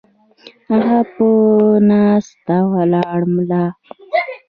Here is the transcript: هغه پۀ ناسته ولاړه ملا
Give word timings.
هغه 0.69 0.99
پۀ 1.13 1.27
ناسته 1.89 2.57
ولاړه 2.73 3.27
ملا 3.33 3.65